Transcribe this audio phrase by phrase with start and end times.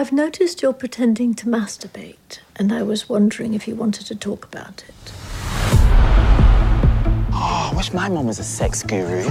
[0.00, 4.46] I've noticed you're pretending to masturbate, and I was wondering if you wanted to talk
[4.46, 5.12] about it.
[7.34, 9.30] Oh, I wish my mom was a sex guru.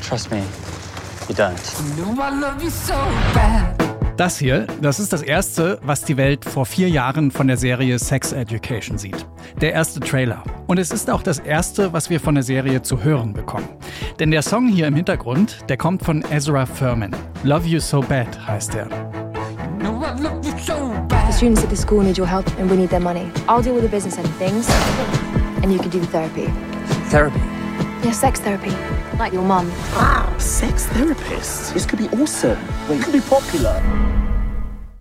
[0.00, 0.42] Trust me,
[1.28, 1.54] you don't.
[1.96, 2.94] know I love you so
[3.32, 3.78] bad.
[4.16, 7.96] Das hier, das ist das erste, was die Welt vor vier Jahren von der Serie
[8.00, 9.24] Sex Education sieht.
[9.60, 10.42] Der erste Trailer.
[10.66, 13.68] Und es ist auch das erste, was wir von der Serie zu hören bekommen.
[14.18, 17.14] Denn der Song hier im Hintergrund, der kommt von Ezra Furman.
[17.44, 19.11] Love You So Bad heißt er.
[21.32, 23.32] The students at the school need your help and we need their money.
[23.48, 24.68] I'll deal with the business end of things
[25.62, 26.48] and you can do the therapy.
[27.08, 27.38] Therapy.
[28.04, 28.70] Yeah, sex therapy.
[29.18, 29.72] Like your mum.
[30.38, 31.72] Sex therapist.
[31.72, 32.58] This could be awesome.
[32.86, 33.72] Well, you could be popular.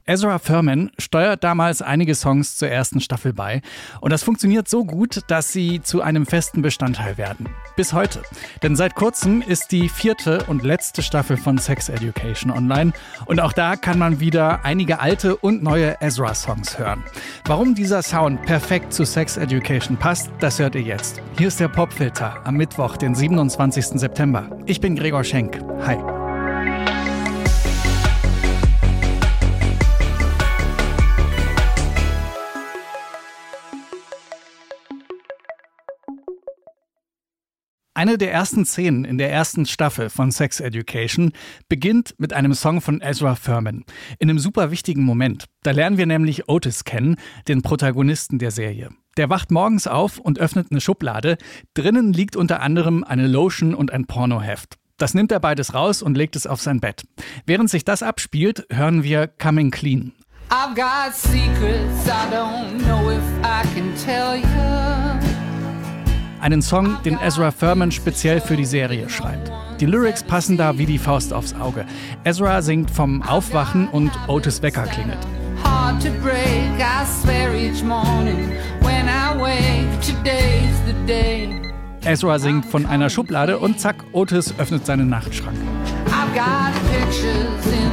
[0.06, 3.62] Ezra Furman steuert damals einige Songs zur ersten Staffel bei
[4.00, 7.50] und das funktioniert so gut, dass sie zu einem festen Bestandteil werden.
[7.76, 8.22] Bis heute.
[8.64, 12.94] Denn seit kurzem ist die vierte und letzte Staffel von Sex Education online
[13.26, 17.04] und auch da kann man wieder einige alte und neue Ezra-Songs hören.
[17.46, 21.22] Warum dieser Sound perfekt zu Sex Education passt, das hört ihr jetzt.
[21.38, 24.00] Hier ist der Popfilter am Mittwoch, den 27.
[24.00, 24.50] September.
[24.66, 25.60] Ich bin Gregor Schenk.
[25.86, 26.21] Hi.
[38.02, 41.34] Eine der ersten Szenen in der ersten Staffel von Sex Education
[41.70, 43.86] beginnt mit einem Song von Ezra Furman.
[44.18, 45.46] In einem super wichtigen Moment.
[45.62, 48.90] Da lernen wir nämlich Otis kennen, den Protagonisten der Serie.
[49.18, 51.38] Der wacht morgens auf und öffnet eine Schublade.
[51.76, 54.78] Drinnen liegt unter anderem eine Lotion und ein Pornoheft.
[54.98, 57.04] Das nimmt er beides raus und legt es auf sein Bett.
[57.46, 60.12] Während sich das abspielt, hören wir Coming Clean.
[60.50, 64.61] I've got secrets I don't know if I can tell you.
[66.42, 69.52] Einen Song, den Ezra Furman speziell für die Serie schreibt.
[69.80, 71.86] Die Lyrics passen da wie die Faust aufs Auge.
[72.24, 75.20] Ezra singt vom Aufwachen und Otis Wecker klingelt.
[75.64, 78.50] Hard to break, I swear each morning
[78.82, 81.50] when I wake, today's the day.
[82.04, 85.56] Ezra singt von einer Schublade und zack, Otis öffnet seinen Nachtschrank.
[86.08, 87.91] I've got pictures in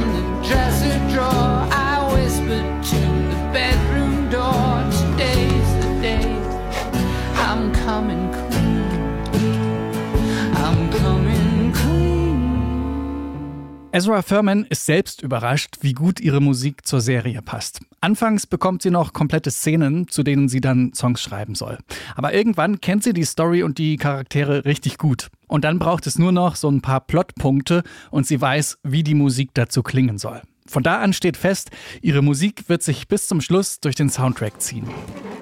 [13.99, 17.81] Ezra Furman ist selbst überrascht, wie gut ihre Musik zur Serie passt.
[17.99, 21.77] Anfangs bekommt sie noch komplette Szenen, zu denen sie dann Songs schreiben soll.
[22.15, 25.27] Aber irgendwann kennt sie die Story und die Charaktere richtig gut.
[25.49, 29.15] Und dann braucht es nur noch so ein paar Plotpunkte und sie weiß, wie die
[29.15, 30.43] Musik dazu klingen soll.
[30.65, 31.69] Von da an steht fest,
[32.01, 34.87] ihre Musik wird sich bis zum Schluss durch den Soundtrack ziehen.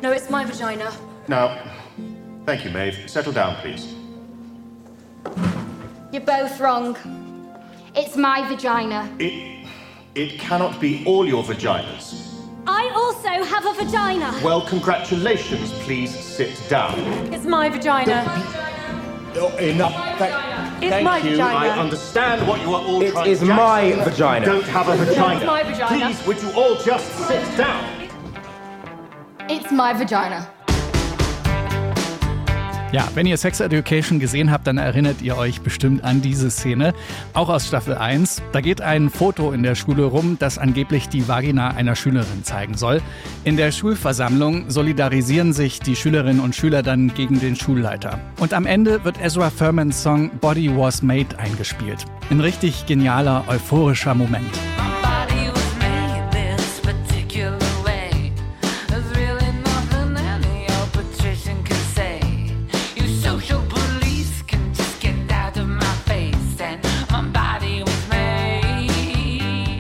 [0.02, 0.90] No, it's my vagina.
[1.28, 1.52] Now,
[2.48, 3.08] thank you, Maeve.
[3.08, 3.86] Settle down, please.
[6.12, 6.96] You're both wrong.
[8.00, 9.10] It's my vagina.
[9.18, 9.68] It,
[10.14, 12.32] it cannot be all your vaginas.
[12.68, 14.40] I also have a vagina.
[14.44, 15.72] Well, congratulations.
[15.84, 16.94] Please sit down.
[17.34, 18.24] It's my vagina.
[19.40, 19.94] Oh, enough.
[20.20, 21.32] Thank, It's thank my you.
[21.32, 21.58] vagina.
[21.58, 24.46] I understand what you are all It trying is to my Jackson, vagina.
[24.46, 25.46] You don't have a vagina.
[25.46, 25.88] my vagina.
[25.88, 28.10] Please, would you all just sit down?
[29.50, 30.48] It's my vagina.
[32.94, 36.94] Ja, wenn ihr Sex Education gesehen habt, dann erinnert ihr euch bestimmt an diese Szene.
[37.34, 38.42] Auch aus Staffel 1.
[38.54, 42.78] Da geht ein Foto in der Schule rum, das angeblich die Vagina einer Schülerin zeigen
[42.78, 43.02] soll.
[43.44, 48.20] In der Schulversammlung solidarisieren sich die Schülerinnen und Schüler dann gegen den Schulleiter.
[48.40, 52.06] Und am Ende wird Ezra Furmans Song Body Was Made eingespielt.
[52.30, 54.48] Ein richtig genialer, euphorischer Moment.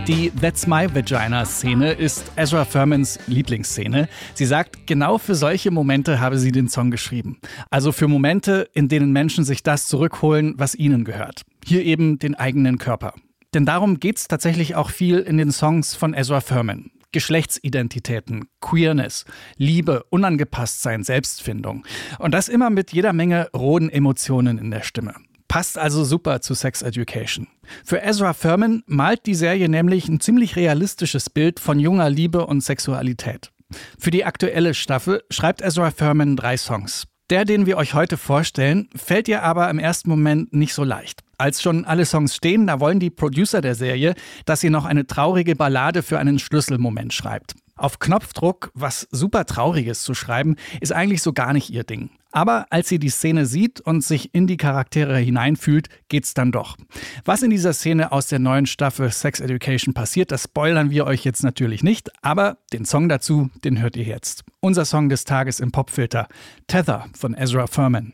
[0.07, 4.07] Die That's My Vagina-Szene ist Ezra Furmans Lieblingsszene.
[4.35, 7.39] Sie sagt, genau für solche Momente habe sie den Song geschrieben.
[7.71, 11.41] Also für Momente, in denen Menschen sich das zurückholen, was ihnen gehört.
[11.65, 13.15] Hier eben den eigenen Körper.
[13.53, 16.89] Denn darum geht es tatsächlich auch viel in den Songs von Ezra Furman.
[17.11, 19.25] Geschlechtsidentitäten, Queerness,
[19.57, 21.85] Liebe, Unangepasstsein, Selbstfindung.
[22.17, 25.15] Und das immer mit jeder Menge rohen Emotionen in der Stimme.
[25.47, 27.47] Passt also super zu Sex Education.
[27.83, 32.61] Für Ezra Furman malt die Serie nämlich ein ziemlich realistisches Bild von junger Liebe und
[32.61, 33.51] Sexualität.
[33.97, 37.05] Für die aktuelle Staffel schreibt Ezra Furman drei Songs.
[37.29, 41.23] Der, den wir euch heute vorstellen, fällt ihr aber im ersten Moment nicht so leicht.
[41.37, 44.15] Als schon alle Songs stehen, da wollen die Producer der Serie,
[44.45, 47.55] dass sie noch eine traurige Ballade für einen Schlüsselmoment schreibt.
[47.77, 52.09] Auf Knopfdruck was super Trauriges zu schreiben, ist eigentlich so gar nicht ihr Ding.
[52.31, 56.77] Aber als sie die Szene sieht und sich in die Charaktere hineinfühlt, geht's dann doch.
[57.25, 61.23] Was in dieser Szene aus der neuen Staffel Sex Education passiert, das spoilern wir euch
[61.23, 64.43] jetzt natürlich nicht, aber den Song dazu, den hört ihr jetzt.
[64.59, 66.27] Unser Song des Tages im Popfilter,
[66.67, 68.13] Tether von Ezra Furman.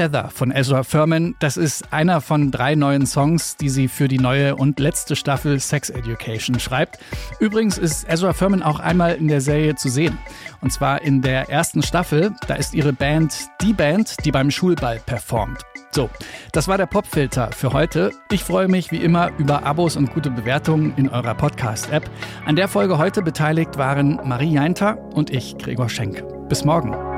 [0.00, 1.34] Tether von Ezra Furman.
[1.40, 5.60] Das ist einer von drei neuen Songs, die sie für die neue und letzte Staffel
[5.60, 6.98] Sex Education schreibt.
[7.38, 10.16] Übrigens ist Ezra Furman auch einmal in der Serie zu sehen.
[10.62, 12.32] Und zwar in der ersten Staffel.
[12.48, 15.60] Da ist ihre Band die Band, die beim Schulball performt.
[15.90, 16.08] So,
[16.52, 18.10] das war der Popfilter für heute.
[18.30, 22.08] Ich freue mich wie immer über Abos und gute Bewertungen in eurer Podcast-App.
[22.46, 26.24] An der Folge heute beteiligt waren Marie Jainter und ich, Gregor Schenk.
[26.48, 27.09] Bis morgen.